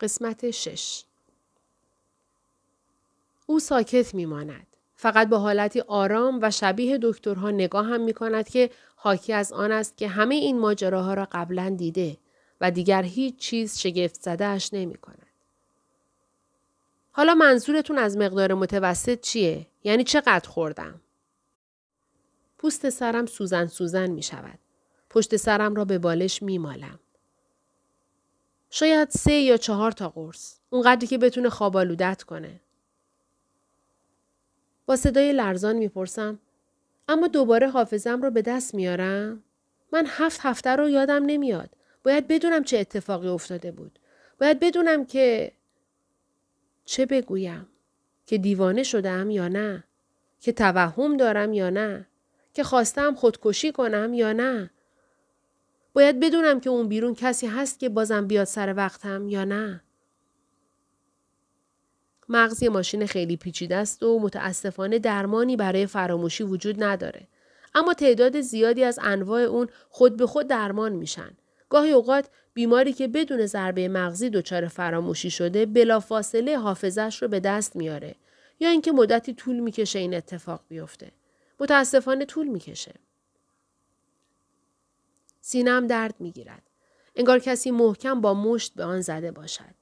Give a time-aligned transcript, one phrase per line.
[0.00, 1.04] قسمت شش
[3.46, 4.66] او ساکت می ماند.
[4.96, 9.72] فقط با حالتی آرام و شبیه دکترها نگاه هم می کند که حاکی از آن
[9.72, 12.16] است که همه این ماجراها را قبلا دیده
[12.60, 15.26] و دیگر هیچ چیز شگفت زدهش نمی کند.
[17.12, 21.00] حالا منظورتون از مقدار متوسط چیه؟ یعنی چقدر خوردم؟
[22.58, 24.58] پوست سرم سوزن سوزن می شود.
[25.10, 26.98] پشت سرم را به بالش می مالم.
[28.70, 30.56] شاید سه یا چهار تا قرص.
[30.70, 32.60] اونقدری که بتونه خوابالودت کنه.
[34.86, 36.38] با صدای لرزان می‌پرسم
[37.08, 39.42] اما دوباره حافظم رو به دست میارم؟
[39.92, 41.70] من هفت هفته رو یادم نمیاد.
[42.04, 43.98] باید بدونم چه اتفاقی افتاده بود.
[44.40, 45.52] باید بدونم که
[46.84, 47.68] چه بگویم؟
[48.26, 49.84] که دیوانه شدم یا نه؟
[50.40, 52.06] که توهم دارم یا نه؟
[52.54, 54.70] که خواستم خودکشی کنم یا نه؟
[55.96, 59.82] باید بدونم که اون بیرون کسی هست که بازم بیاد سر وقتم یا نه؟
[62.28, 67.28] مغز یه ماشین خیلی پیچیده است و متاسفانه درمانی برای فراموشی وجود نداره.
[67.74, 71.30] اما تعداد زیادی از انواع اون خود به خود درمان میشن.
[71.68, 77.76] گاهی اوقات بیماری که بدون ضربه مغزی دچار فراموشی شده بلافاصله حافظش رو به دست
[77.76, 78.14] میاره
[78.60, 81.10] یا اینکه مدتی طول می‌کشه این اتفاق بیفته.
[81.60, 82.94] متاسفانه طول می‌کشه.
[85.48, 86.62] سینم درد می‌گیرد.
[87.16, 89.74] انگار کسی محکم با مشت به آن زده باشد.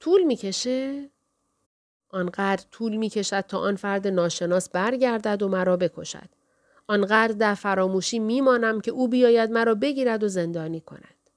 [0.00, 1.10] طول می‌کشه؟
[2.08, 6.28] آنقدر طول می کشد تا آن فرد ناشناس برگردد و مرا بکشد.
[6.86, 11.30] آنقدر در فراموشی می مانم که او بیاید مرا بگیرد و زندانی کند.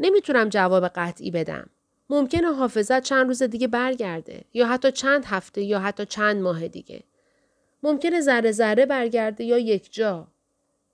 [0.00, 1.70] نمی‌تونم جواب قطعی بدم.
[2.10, 7.02] ممکنه حافظت چند روز دیگه برگرده یا حتی چند هفته یا حتی چند ماه دیگه.
[7.82, 10.28] ممکنه ذره ذره برگرده یا یک جا.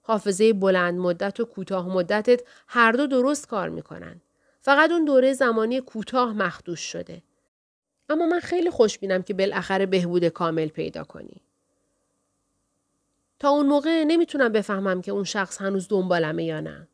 [0.07, 4.21] حافظه بلند مدت و کوتاه مدتت هر دو درست کار می‌کنن.
[4.61, 7.23] فقط اون دوره زمانی کوتاه مخدوش شده.
[8.09, 11.41] اما من خیلی خوشبینم که بالاخره بهبود کامل پیدا کنی.
[13.39, 16.89] تا اون موقع نمی‌تونم بفهمم که اون شخص هنوز دنبالمه یا نه.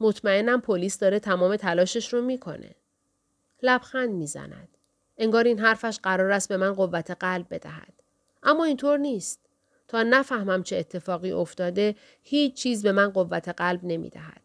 [0.00, 2.74] مطمئنم پلیس داره تمام تلاشش رو می‌کنه.
[3.62, 4.68] لبخند می‌زند.
[5.18, 7.92] انگار این حرفش قرار است به من قوت قلب بدهد.
[8.42, 9.40] اما اینطور نیست.
[9.88, 14.40] تا نفهمم چه اتفاقی افتاده هیچ چیز به من قوت قلب نمی‌دهد.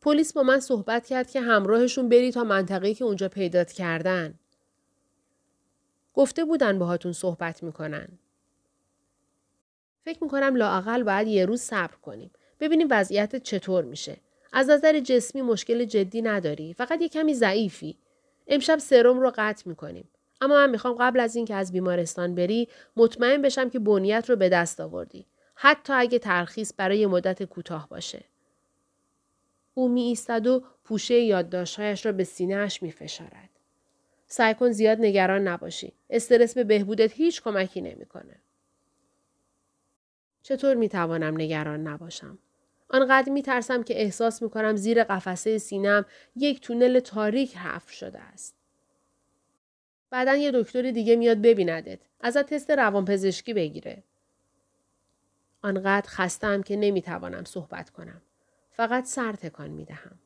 [0.00, 4.34] پلیس با من صحبت کرد که همراهشون بری تا منطقه‌ای که اونجا پیدات کردن.
[6.14, 8.08] گفته بودن باهاتون صحبت می‌کنن.
[10.04, 12.30] فکر می‌کنم لااقل باید یه روز صبر کنیم.
[12.60, 14.16] ببینیم وضعیت چطور میشه.
[14.52, 16.74] از نظر جسمی مشکل جدی نداری.
[16.74, 17.98] فقط یه کمی ضعیفی.
[18.46, 20.08] امشب سرم رو قطع می‌کنیم.
[20.40, 24.48] اما من می‌خوام قبل از اینکه از بیمارستان بری مطمئن بشم که بنیت رو به
[24.48, 25.26] دست آوردی.
[25.54, 28.24] حتی اگه ترخیص برای مدت کوتاه باشه.
[29.74, 33.50] او می ایستد و پوشه یادداشتهایش را به سینهاش می فشارد.
[34.26, 35.92] سعی کن زیاد نگران نباشی.
[36.10, 38.36] استرس به بهبودت هیچ کمکی نمی‌کنه.
[40.42, 42.38] چطور می توانم نگران نباشم؟
[42.88, 46.04] آنقدر می ترسم که احساس می کنم زیر قفسه سینم
[46.36, 48.63] یک تونل تاریک حفر شده است.
[50.14, 51.98] بعدا یه دکتر دیگه میاد ببیندت.
[52.20, 54.02] ازت تست روانپزشکی بگیره.
[55.62, 58.22] آنقدر خستم که نمی‌توانم صحبت کنم.
[58.72, 60.18] فقط سر تکان می دهم.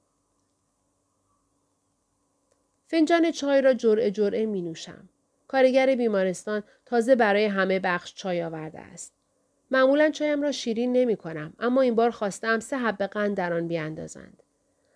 [2.87, 5.09] فنجان چای را جرعه جرعه می نوشم.
[5.47, 9.13] کارگر بیمارستان تازه برای همه بخش چای آورده است.
[9.71, 13.69] معمولا چایم را شیرین نمی کنم اما این بار خواستم سه حب قند در آن
[13.69, 14.43] بیاندازند.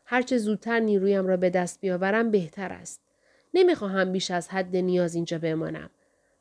[0.04, 3.00] هرچه زودتر نیرویم را به دست بیاورم بهتر است.
[3.54, 5.90] نمی‌خواهم بیش از حد نیاز اینجا بمانم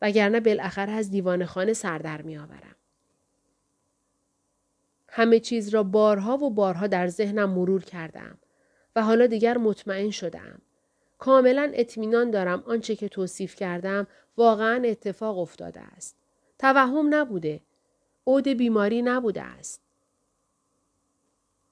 [0.01, 2.75] وگرنه بالاخره از دیوان خانه سر در میآورم.
[5.09, 8.37] همه چیز را بارها و بارها در ذهنم مرور کردم
[8.95, 10.61] و حالا دیگر مطمئن شدم.
[11.17, 14.07] کاملا اطمینان دارم آنچه که توصیف کردم
[14.37, 16.15] واقعا اتفاق افتاده است.
[16.59, 17.61] توهم نبوده.
[18.27, 19.81] عود بیماری نبوده است.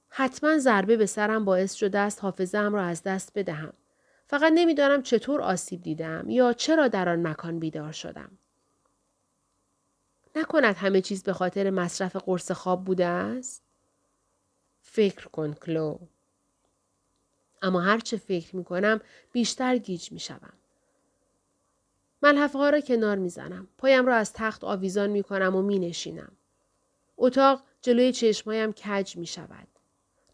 [0.09, 3.73] حتما ضربه به سرم باعث شده است حافظم را از دست بدهم.
[4.29, 8.31] فقط نمی‌دانم چطور آسیب دیدم یا چرا در آن مکان بیدار شدم.
[10.35, 13.63] نکند همه چیز به خاطر مصرف قرص خواب بوده است؟
[14.81, 15.97] فکر کن کلو.
[17.61, 20.53] اما هرچه فکر می کنم بیشتر گیج می شوم.
[22.21, 23.67] ملحفه ها را کنار می زنم.
[23.77, 26.31] پایم را از تخت آویزان می کنم و می نشینم.
[27.17, 29.67] اتاق جلوی چشمایم کج می شود.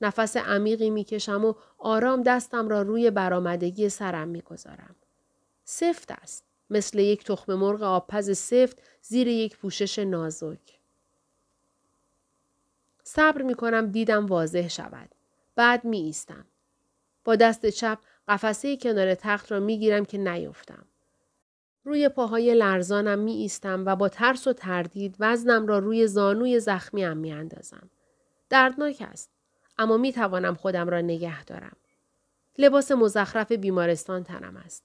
[0.01, 4.95] نفس عمیقی می کشم و آرام دستم را روی برآمدگی سرم می گذارم.
[5.65, 6.45] سفت است.
[6.69, 10.80] مثل یک تخم مرغ آبپز سفت زیر یک پوشش نازک.
[13.03, 15.09] صبر می کنم دیدم واضح شود.
[15.56, 16.45] بعد می ایستم.
[17.24, 20.86] با دست چپ قفسه کنار تخت را می گیرم که نیفتم.
[21.83, 27.18] روی پاهای لرزانم می ایستم و با ترس و تردید وزنم را روی زانوی زخمیم
[27.18, 27.89] می اندازم.
[28.50, 29.35] دردناک است.
[29.77, 31.75] اما می توانم خودم را نگه دارم.
[32.57, 34.83] لباس مزخرف بیمارستان تنم است.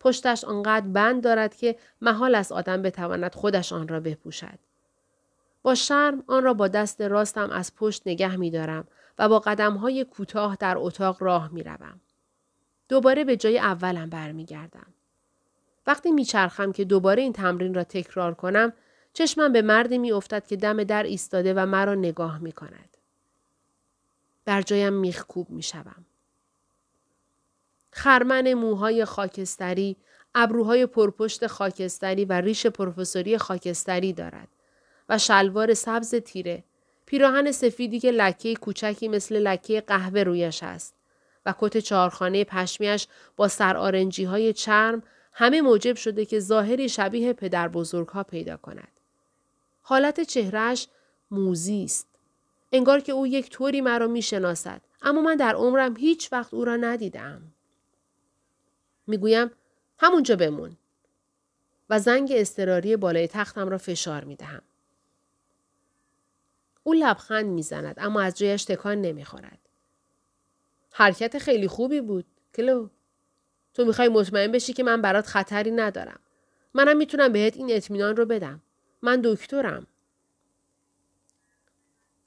[0.00, 4.58] پشتش آنقدر بند دارد که محال است آدم بتواند خودش آن را بپوشد.
[5.62, 8.88] با شرم آن را با دست راستم از پشت نگه می دارم
[9.18, 12.00] و با قدم های کوتاه در اتاق راه می روم.
[12.88, 14.86] دوباره به جای اولم برمیگردم.
[15.86, 18.72] وقتی میچرخم که دوباره این تمرین را تکرار کنم
[19.12, 22.96] چشمم به مردی میافتد که دم در ایستاده و مرا نگاه می کند.
[24.50, 26.04] بر جایم میخکوب می شوم.
[27.92, 29.96] خرمن موهای خاکستری،
[30.34, 34.48] ابروهای پرپشت خاکستری و ریش پروفسوری خاکستری دارد
[35.08, 36.64] و شلوار سبز تیره،
[37.06, 40.94] پیراهن سفیدی که لکه کوچکی مثل لکه قهوه رویش است
[41.46, 43.06] و کت چهارخانه پشمیش
[43.36, 45.02] با سرآرنجی های چرم
[45.32, 48.92] همه موجب شده که ظاهری شبیه پدر بزرگ ها پیدا کند.
[49.82, 50.88] حالت چهرش
[51.30, 52.09] موزی است.
[52.72, 54.80] انگار که او یک طوری مرا می شناسد.
[55.02, 57.42] اما من در عمرم هیچ وقت او را ندیدم.
[59.06, 59.50] می‌گویم
[59.98, 60.76] همونجا بمون.
[61.90, 64.62] و زنگ استراری بالای تختم را فشار می دهم.
[66.82, 69.58] او لبخند می‌زند اما از جایش تکان نمی‌خورد.
[70.92, 72.24] حرکت خیلی خوبی بود.
[72.54, 72.88] کلو.
[73.74, 76.20] تو می‌خوای مطمئن بشی که من برات خطری ندارم.
[76.74, 78.60] منم می‌تونم بهت این اطمینان رو بدم.
[79.02, 79.86] من دکترم.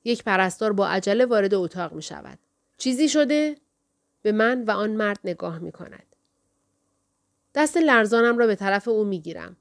[0.03, 2.39] یک پرستار با عجله وارد اتاق می شود.
[2.77, 3.55] چیزی شده؟
[4.21, 6.15] به من و آن مرد نگاه می کند.
[7.55, 9.57] دست لرزانم را به طرف او می گیرم.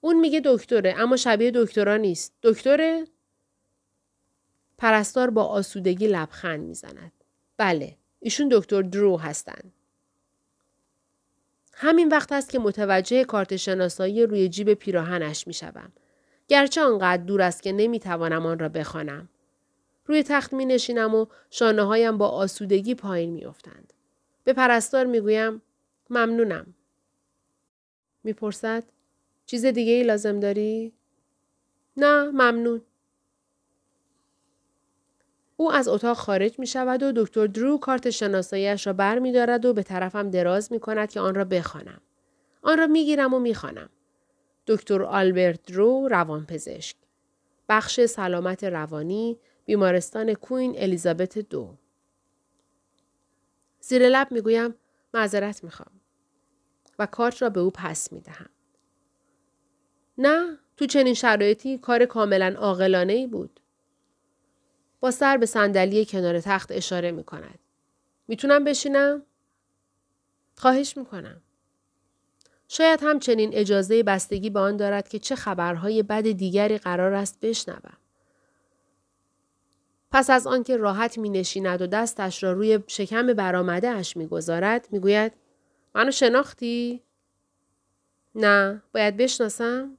[0.00, 2.32] اون میگه دکتره اما شبیه دکترا نیست.
[2.42, 3.06] دکتره؟
[4.78, 7.12] پرستار با آسودگی لبخند می‌زند.
[7.56, 9.72] بله، ایشون دکتر درو هستند.
[11.74, 15.92] همین وقت است که متوجه کارت شناسایی روی جیب پیراهنش می شوم.
[16.48, 19.28] گرچه آنقدر دور است که نمی توانم آن را بخوانم.
[20.06, 23.92] روی تخت می نشینم و شانه هایم با آسودگی پایین می افتند.
[24.44, 25.62] به پرستار می گویم
[26.10, 26.74] ممنونم.
[28.24, 28.84] می‌پرسد
[29.46, 30.92] چیز دیگه ای لازم داری؟
[31.96, 32.82] نه ممنون.
[35.56, 39.64] او از اتاق خارج می شود و دکتر درو کارت شناساییش را بر می دارد
[39.64, 42.00] و به طرفم دراز می کند که آن را بخوانم.
[42.62, 43.88] آن را می گیرم و می خوانم.
[44.66, 46.96] دکتر آلبرت درو روانپزشک.
[47.68, 51.74] بخش سلامت روانی بیمارستان کوین الیزابت دو.
[53.80, 54.74] زیر لب می گویم
[55.14, 55.90] معذرت می خوام.
[56.98, 58.48] و کارت را به او پس می دهم.
[60.18, 63.60] نه تو چنین شرایطی کار کاملا عاقلانه ای بود.
[65.00, 67.58] با سر به صندلی کنار تخت اشاره می کند.
[68.28, 69.22] می‌تونم بشینم؟
[70.56, 71.42] خواهش می‌کنم.
[72.68, 77.96] شاید همچنین اجازه بستگی به آن دارد که چه خبرهای بد دیگری قرار است بشنوم.
[80.16, 84.88] پس از آنکه راحت می نشیند و دستش را روی شکم برآمده اش می گذارد
[84.92, 85.32] می گوید
[85.94, 87.02] منو شناختی؟
[88.34, 89.98] نه باید بشناسم؟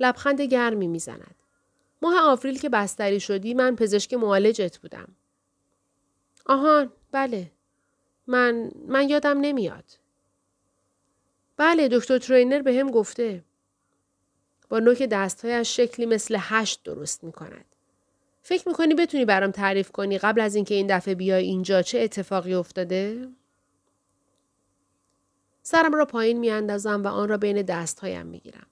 [0.00, 1.34] لبخند گرمی می‌زند.
[2.02, 5.08] ماه آوریل که بستری شدی من پزشک معالجت بودم.
[6.46, 7.50] آهان بله.
[8.26, 9.84] من من یادم نمیاد.
[11.56, 13.44] بله دکتر ترینر به هم گفته.
[14.68, 17.64] با نوک دستهایش شکلی مثل هشت درست می کند.
[18.42, 22.54] فکر می‌کنی بتونی برام تعریف کنی قبل از اینکه این دفعه بیای اینجا چه اتفاقی
[22.54, 23.28] افتاده؟
[25.62, 28.66] سرم را پایین می اندازم و آن را بین دستهایم می گیرم.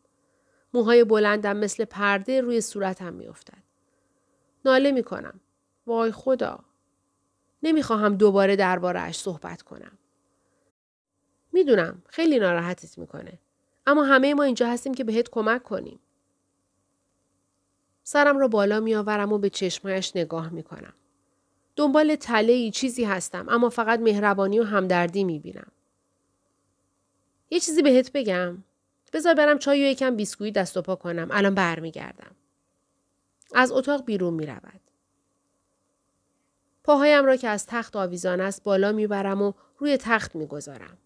[0.75, 3.63] موهای بلندم مثل پرده روی صورتم می افتد.
[4.65, 5.41] ناله می کنم.
[5.87, 6.59] وای خدا.
[7.63, 9.99] نمی‌خواهم دوباره درباره صحبت کنم.
[11.53, 13.39] می‌دونم خیلی ناراحتت می‌کنه.
[13.87, 16.01] اما همه ما اینجا هستیم که بهت کمک کنیم.
[18.11, 20.93] سرم را بالا میآورم و به چشمهایش نگاه می‌کنم.
[21.77, 25.73] دنبال تله ای چیزی هستم اما فقط مهربانی و همدردی می‌بینم.
[27.51, 28.65] یه چیزی بهت بگم.
[29.13, 31.29] بذار برم چای و یکم بیسکویت دست و پا کنم.
[31.31, 32.31] الان برمیگردم.
[33.55, 34.81] از اتاق بیرون می رود.
[36.85, 40.99] پاهایم را که از تخت آویزان است بالا می‌برم و روی تخت می‌گذارم.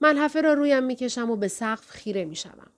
[0.00, 2.70] ملحفه را رویم می‌کشم و به سقف خیره می‌شوم.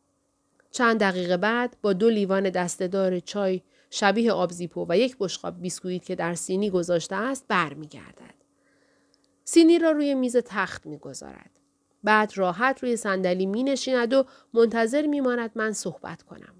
[0.71, 6.15] چند دقیقه بعد با دو لیوان دستهدار چای شبیه آبزیپو و یک بشقاب بیسکویت که
[6.15, 8.35] در سینی گذاشته است برمیگردد.
[9.45, 11.51] سینی را روی میز تخت می‌گذارد.
[12.05, 14.25] بعد راحت روی صندلی می نشیند و
[14.55, 16.55] منتظر می ماند من صحبت کنم.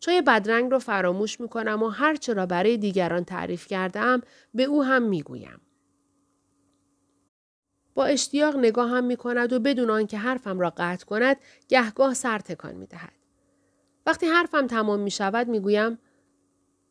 [0.00, 4.22] چای بدرنگ رو فراموش می‌کنم و هرچه را برای دیگران تعریف کردم
[4.54, 5.60] به او هم می‌گویم.
[7.94, 11.36] با اشتیاق نگاه هم می کند و بدون آنکه حرفم را قطع کند
[11.68, 13.12] گهگاه سر تکان می دهد.
[14.06, 15.98] وقتی حرفم تمام می شود می گویم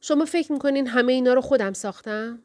[0.01, 2.39] شما فکر می کنین همه اینا رو خودم ساختم؟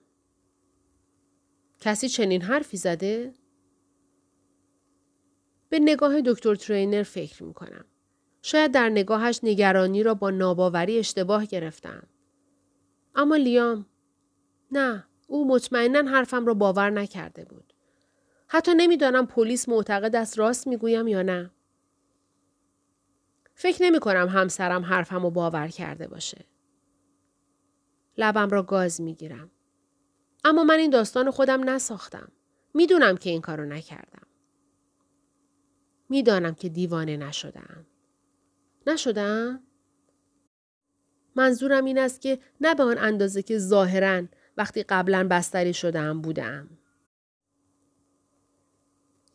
[1.80, 3.34] کسی چنین حرفی زده؟
[5.68, 7.84] به نگاه دکتر ترینر فکر می کنم.
[8.42, 12.02] شاید در نگاهش نگرانی را با ناباوری اشتباه گرفتم.
[13.14, 13.86] اما لیام
[14.72, 17.67] نه او مطمئنا حرفم را باور نکرده بود.
[18.48, 21.50] حتی نمی‌دانم پلیس معتقد است راست می‌گویم یا نه.
[23.54, 26.44] فکر نمی کنم همسرم حرفم رو باور کرده باشه.
[28.18, 29.50] لبم را گاز می گیرم.
[30.44, 32.32] اما من این داستان خودم نساختم.
[32.74, 34.26] می‌دونم که این کارو نکردم.
[36.08, 37.86] می‌دانم که دیوانه نشدم.
[38.86, 39.62] نشدم؟
[41.36, 44.22] منظورم این است که نه به آن اندازه که ظاهرا
[44.56, 46.77] وقتی قبلا بستری شدم بودم.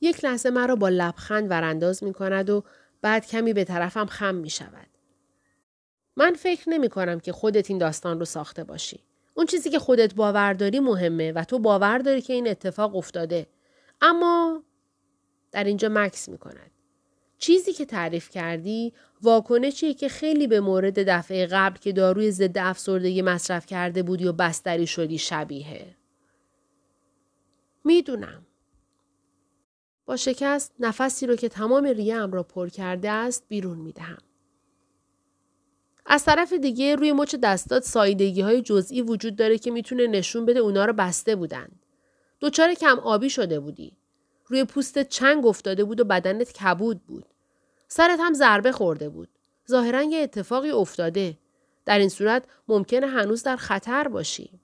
[0.03, 2.63] یک لحظه مرا با لبخند ورانداز می کند و
[3.01, 4.87] بعد کمی به طرفم خم می شود.
[6.15, 8.99] من فکر نمی کنم که خودت این داستان رو ساخته باشی.
[9.33, 13.47] اون چیزی که خودت باور داری مهمه و تو باور داری که این اتفاق افتاده.
[14.01, 14.63] اما
[15.51, 16.71] در اینجا مکس می کند.
[17.37, 23.21] چیزی که تعریف کردی واکنشیه که خیلی به مورد دفعه قبل که داروی ضد افسردگی
[23.21, 25.95] مصرف کرده بودی و بستری شدی شبیه.
[27.83, 28.45] می‌دونم.
[30.05, 34.17] با شکست نفسی رو که تمام ریه را پر کرده است بیرون می دهم.
[36.05, 40.59] از طرف دیگه روی مچ دستات سایدگی های جزئی وجود داره که می‌تونه نشون بده
[40.59, 41.67] اونا رو بسته بودن.
[42.39, 43.97] دوچار کم آبی شده بودی.
[44.47, 47.25] روی پوست چنگ افتاده بود و بدنت کبود بود.
[47.87, 49.29] سرت هم ضربه خورده بود.
[49.69, 51.37] ظاهرا یه اتفاقی افتاده.
[51.85, 54.59] در این صورت ممکنه هنوز در خطر باشی.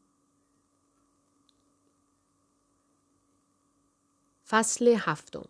[4.50, 5.46] فصل هفتم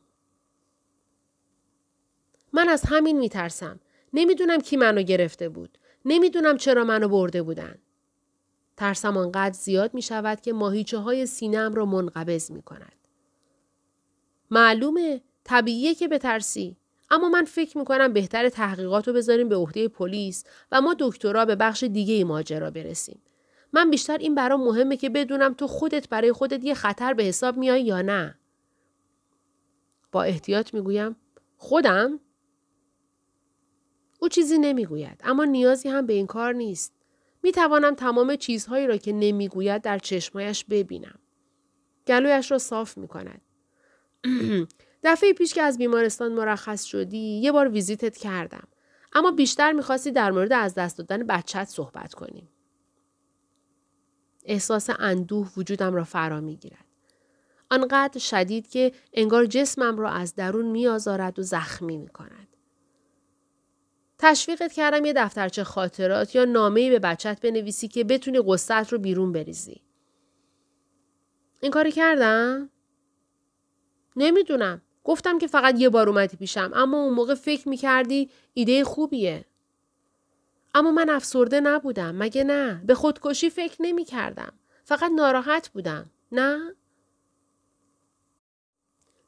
[2.53, 3.79] من از همین میترسم.
[4.13, 5.77] نمی‌دونم کی منو گرفته بود.
[6.06, 7.75] نمی‌دونم چرا منو برده بودن.
[8.77, 12.96] ترسم آنقدر زیاد می شود که ماهیچه های سینم را منقبض می کند.
[14.51, 16.77] معلومه طبیعیه که بترسی.
[17.12, 21.46] اما من فکر می کنم بهتر تحقیقات رو بذاریم به عهده پلیس و ما دکترا
[21.46, 23.22] به بخش دیگه ای ماجرا برسیم.
[23.74, 27.58] من بیشتر این برام مهمه که بدونم تو خودت برای خودت یه خطر به حساب
[27.58, 28.38] میای یا نه.
[30.11, 31.15] با احتیاط می‌گویم
[31.57, 32.19] خودم؟
[34.19, 36.93] او چیزی نمی‌گوید اما نیازی هم به این کار نیست.
[37.43, 41.19] می توانم تمام چیزهایی را که نمی‌گوید در چشمایش ببینم.
[42.07, 43.41] گلویش را صاف می کند.
[45.03, 48.67] دفعه پیش که از بیمارستان مرخص شدی یه بار ویزیتت کردم.
[49.13, 52.49] اما بیشتر می‌خواستی در مورد از دست دادن بچت صحبت کنیم.
[54.45, 56.88] احساس اندوه وجودم را فرا می‌گیرد.
[57.71, 62.47] آنقدر شدید که انگار جسمم را از درون میآزارد و زخمی می کند.
[64.17, 69.31] تشویقت کردم یه دفترچه خاطرات یا نامه‌ای به بچت بنویسی که بتونی قصت رو بیرون
[69.31, 69.81] بریزی.
[71.61, 72.69] این کاری کردم؟
[74.15, 74.81] نمی‌دونم.
[75.03, 79.45] گفتم که فقط یه بار اومدی پیشم اما اون موقع فکر می‌کردی ایده خوبیه.
[80.75, 84.53] اما من افسرده نبودم مگه نه؟ به خودکشی فکر نمی کردم.
[84.83, 86.09] فقط ناراحت بودم.
[86.31, 86.75] نه؟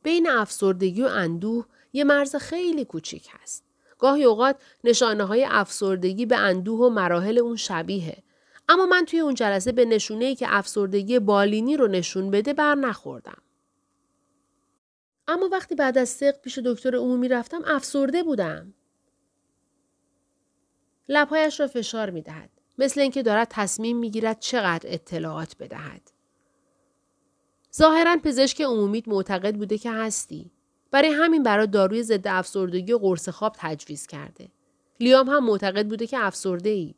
[0.03, 3.63] بین افسردگی و اندوه یه مرز خیلی کوچیک هست.
[3.99, 8.23] گاهی اوقات نشانه های افسردگی به اندوه و مراحل اون شبیه.
[8.69, 12.75] اما من توی اون جلسه به نشونه ای که افسردگی بالینی رو نشون بده بر
[12.75, 13.41] نخوردم.
[15.27, 18.73] اما وقتی بعد از سق پیش دکتر عمومی رفتم افسرده بودم.
[21.09, 22.49] لبهایش را فشار می دهد.
[22.77, 26.11] مثل اینکه دارد تصمیم می گیرد چقدر اطلاعات بدهد.
[27.75, 30.51] ظاهرا پزشک عمومیت معتقد بوده که هستی.
[30.91, 34.51] برای همین برای داروی ضد افسردگی و قرص خواب تجویز کرده.
[34.99, 36.95] لیام هم معتقد بوده که افسرده ای.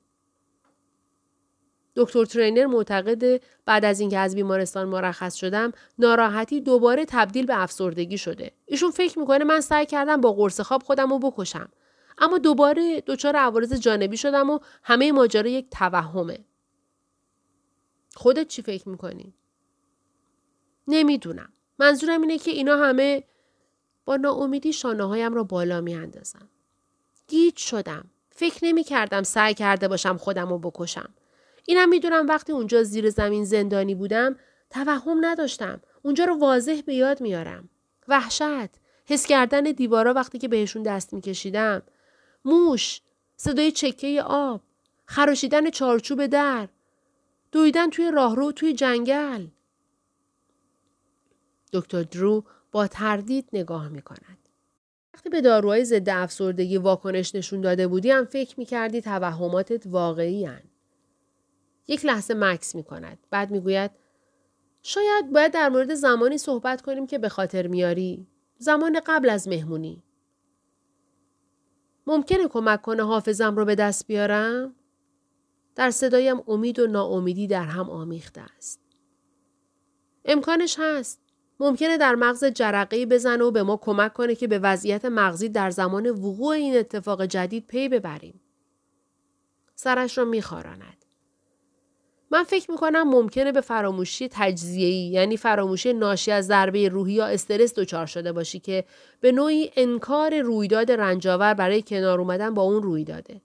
[1.96, 8.18] دکتر ترینر معتقد بعد از اینکه از بیمارستان مرخص شدم ناراحتی دوباره تبدیل به افسردگی
[8.18, 8.52] شده.
[8.66, 11.70] ایشون فکر می‌کنه من سعی کردم با قرص خواب خودم رو بکشم.
[12.18, 16.40] اما دوباره دچار عوارض جانبی شدم و همه ماجرا یک توهمه.
[18.16, 19.34] خودت چی فکر می‌کنی؟
[20.88, 21.50] نمی‌دونم.
[21.80, 23.24] منظورم اینه که اینا همه
[24.06, 26.50] با ناامیدی شانه هایم را بالا می اندازم.
[27.28, 28.06] گیج شدم.
[28.30, 31.10] فکر نمی کردم سعی کرده باشم خودم رو بکشم.
[31.66, 34.36] اینم می‌دونم وقتی اونجا زیر زمین زندانی بودم
[34.70, 35.82] توهم نداشتم.
[36.02, 37.70] اونجا رو واضح به یاد میارم.
[38.08, 38.70] وحشت.
[39.06, 41.82] حس کردن دیوارا وقتی که بهشون دست میکشیدم.
[42.46, 43.02] موش.
[43.38, 44.62] صدای چکه آب.
[45.06, 46.68] خراشیدن چارچوب در.
[47.52, 49.46] دویدن توی راهرو توی جنگل.
[51.74, 54.50] دکتر درو با تردید نگاه می کند.
[55.14, 60.46] وقتی به داروهای ضد افسردگی واکنش نشون داده بودی هم فکر می کردی توهماتت واقعی
[60.46, 60.62] هن.
[61.88, 63.18] یک لحظه مکس می کند.
[63.30, 63.92] بعد می گوید
[64.82, 68.28] شاید باید در مورد زمانی صحبت کنیم که به خاطر میاری.
[68.58, 70.04] زمان قبل از مهمونی.
[72.08, 74.76] ممکنه کمک کنه حافظم رو به دست بیارم؟
[75.76, 78.80] در صدایم امید و ناامیدی در هم آمیخته است.
[80.26, 81.23] امکانش هست.
[81.60, 85.70] ممکنه در مغز جرقه بزنه و به ما کمک کنه که به وضعیت مغزی در
[85.70, 88.42] زمان وقوع این اتفاق جدید پی ببریم.
[89.76, 91.06] سرش را میخاراند.
[92.32, 97.74] من فکر می‌کنم ممکنه به فراموشی تجزیه‌ای یعنی فراموشی ناشی از ضربه روحی یا استرس
[97.74, 98.86] دچار شده باشی که
[99.22, 103.42] به نوعی انکار رویداد رنجاور برای کنار اومدن با اون روی داده.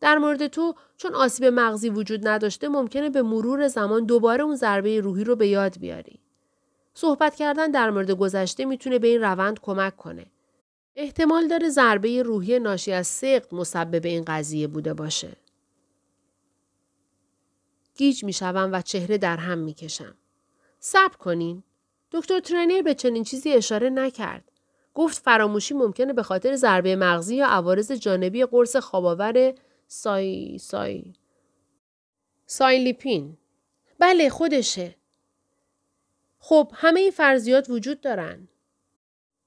[0.00, 5.00] در مورد تو چون آسیب مغزی وجود نداشته ممکنه به مرور زمان دوباره اون ضربه
[5.00, 6.20] روحی رو به یاد بیاری.
[7.00, 10.26] صحبت کردن در مورد گذشته می‌تونه به این روند کمک کنه.
[10.96, 15.36] احتمال داره ضربه روحی ناشی از سقط مسبب این قضیه بوده باشه.
[17.96, 20.14] گیج می‌شوم و چهره در هم می‌کشم.
[20.80, 21.62] صبر کنین.
[22.12, 24.52] دکتر ترنر به چنین چیزی اشاره نکرد.
[24.94, 29.54] گفت فراموشی ممکنه به خاطر ضربه مغزی یا عوارض جانبی قرص خواباور
[29.86, 31.12] سای سای
[32.46, 33.36] سایلیپین.
[33.98, 34.97] بله خودشه.
[36.48, 38.48] خب همه این فرضیات وجود دارن.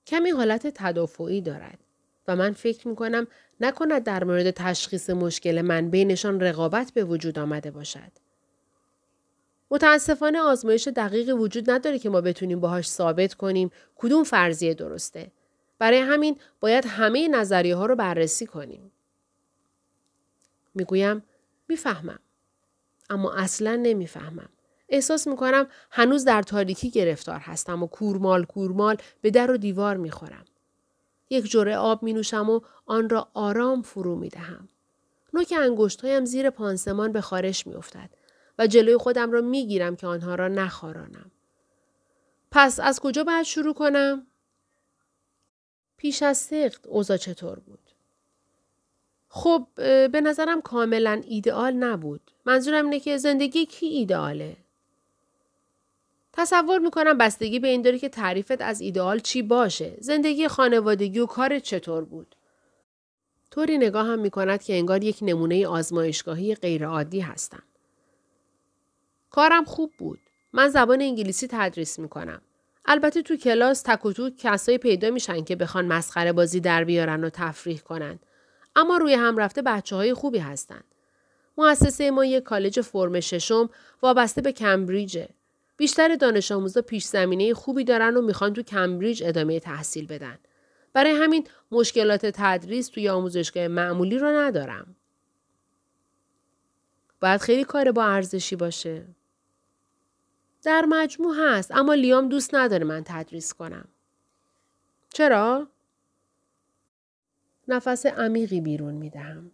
[0.08, 1.79] کمی حالت تدافعی دارد
[2.27, 3.27] و من فکر می کنم
[3.60, 8.12] نکند در مورد تشخیص مشکل من بینشان رقابت به وجود آمده باشد.
[9.72, 15.31] متاسفانه آزمایش دقیقی وجود نداره که ما بتونیم باهاش ثابت کنیم کدوم فرضیه درسته.
[15.79, 18.91] برای همین باید همه نظریه ها رو بررسی کنیم.
[20.75, 21.24] می‌گویم
[21.67, 22.20] می‌فهمم.
[23.10, 24.50] اما اصلا نمی‌فهمم.
[24.91, 30.46] احساس می‌کنم هنوز در تاریکی گرفتار هستم و کورمال کورمال به در و دیوار می‌خورم.
[31.29, 34.70] یک جوره آب می نوشم و آن را آرام فرو می دهم.
[35.33, 38.09] نوک انگشتهایم زیر پانسمان به خارش می افتد
[38.59, 41.31] و جلوی خودم را می گیرم که آنها را نخارانم.
[42.51, 44.27] پس از کجا باید شروع کنم؟
[45.98, 47.79] پیش از سخت اوضاع چطور بود؟
[49.29, 49.68] خب
[50.07, 52.31] به نظرم کاملا ایدئال نبود.
[52.46, 54.57] منظورم اینه که زندگی کی ایدئاله؟
[56.33, 59.98] تصور می‌کنم بستگی به این داره که تعریفت از ایدئال چی باشه.
[60.00, 62.35] زندگی خانوادگی و کارت چطور بود؟
[63.51, 67.63] طوری نگاه هم می‌کند که انگار یک نمونه آزمایشگاهی غیرعادی هستم.
[69.29, 70.20] کارم خوب بود.
[70.53, 72.41] من زبان انگلیسی تدریس می‌کنم.
[72.85, 77.24] البته تو کلاس تک و تو کسایی پیدا میشن که بخوان مسخره بازی در بیارن
[77.24, 78.20] و تفریح کنن.
[78.75, 80.81] اما روی هم رفته بچه های خوبی هستن.
[81.57, 83.70] مؤسسه ما یک کالج فرم ششم
[84.01, 85.29] وابسته به کمبریجه.
[85.81, 90.39] بیشتر دانش آموزا پیش زمینه خوبی دارن و می‌خوان تو کمبریج ادامه تحصیل بدن.
[90.94, 94.96] برای همین مشکلات تدریس توی آموزشگاه معمولی رو ندارم.
[97.22, 99.05] باید خیلی کار با ارزشی باشه.
[100.63, 103.87] در مجموع هست اما لیام دوست نداره من تدریس کنم.
[105.09, 105.67] چرا؟
[107.67, 109.51] نفس عمیقی بیرون می دهم.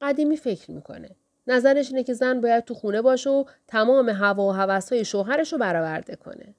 [0.00, 1.16] قدیمی فکر می‌کنه.
[1.46, 5.58] نظرش اینه که زن باید تو خونه باشه و تمام هوا و هوسهای شوهرش رو
[5.58, 6.54] برآورده کنه.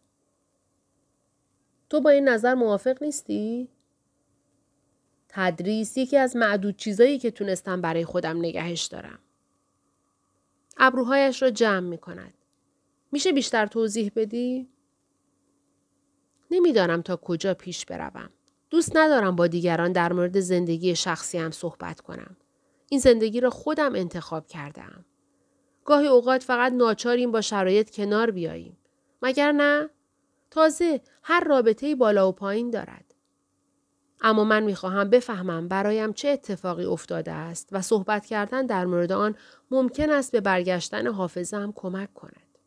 [1.89, 3.69] تو با این نظر موافق نیستی؟
[5.29, 9.19] تدریس یکی از معدود چیزایی که تونستم برای خودم نگهش دارم.
[10.77, 12.33] ابروهایش را جمع می کند.
[13.11, 14.69] میشه بیشتر توضیح بدی؟
[16.51, 18.29] نمی‌دانم تا کجا پیش بروم.
[18.69, 22.37] دوست ندارم با دیگران در مورد زندگی شخصیم صحبت کنم.
[22.91, 25.05] این زندگی را خودم انتخاب کردم.
[25.85, 28.77] گاهی اوقات فقط ناچاریم با شرایط کنار بیاییم.
[29.21, 29.89] مگر نه؟
[30.49, 33.15] تازه هر رابطه بالا و پایین دارد.
[34.21, 39.35] اما من می‌خواهم بفهمم برایم چه اتفاقی افتاده است و صحبت کردن در مورد آن
[39.71, 42.57] ممکن است به برگشتن حافظم کمک کند.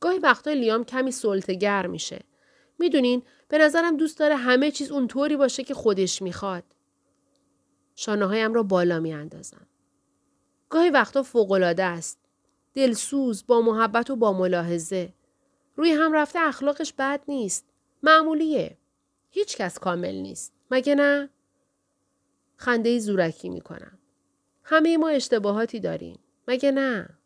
[0.00, 2.20] گاهی وقتا لیام کمی سلطگر میشه.
[2.78, 6.64] می‌دونین به نظرم دوست داره همه چیز اونطوری باشه که خودش می‌خواد.
[8.00, 9.66] شانه هایم را بالا می اندازم.
[10.68, 12.18] گاهی وقتا فوقالعاده است.
[12.74, 15.12] دلسوز با محبت و با ملاحظه.
[15.76, 17.66] روی هم رفته اخلاقش بد نیست.
[18.02, 18.78] معمولیه.
[19.30, 20.52] هیچ کس کامل نیست.
[20.70, 21.30] مگه نه؟
[22.56, 23.98] خنده زورکی می کنم.
[24.62, 26.18] همه ما اشتباهاتی داریم.
[26.48, 27.18] مگه نه؟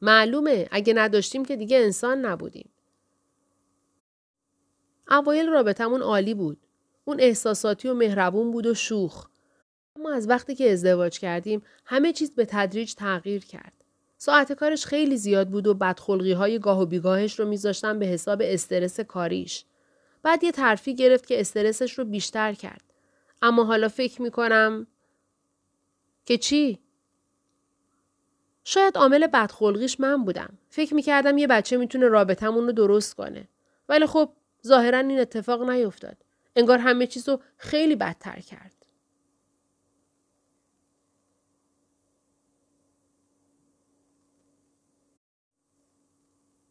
[0.00, 2.70] معلومه اگه نداشتیم که دیگه انسان نبودیم.
[5.10, 6.66] اوایل رابطمون عالی بود.
[7.04, 9.26] اون احساساتی و مهربون بود و شوخ.
[9.96, 13.72] اما از وقتی که ازدواج کردیم همه چیز به تدریج تغییر کرد.
[14.18, 18.42] ساعت کارش خیلی زیاد بود و بدخلقی های گاه و بیگاهش رو میذاشتم به حساب
[18.44, 19.64] استرس کاریش.
[20.22, 22.82] بعد یه ترفی گرفت که استرسش رو بیشتر کرد.
[23.42, 24.86] اما حالا فکر می‌کنم
[26.24, 26.78] که چی؟
[28.64, 30.58] شاید عامل بدخلقیش من بودم.
[30.68, 33.48] فکر می‌کردم یه بچه می‌تونه رابطمون رو درست کنه.
[33.88, 34.32] ولی خب
[34.66, 36.16] ظاهرا این اتفاق نیفتاد.
[36.56, 38.79] انگار همه چیز رو خیلی بدتر کرد.